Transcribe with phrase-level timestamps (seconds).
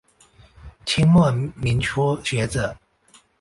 [0.83, 2.75] 清末民初学者。